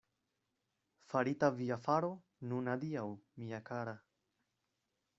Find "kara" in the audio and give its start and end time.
3.73-3.99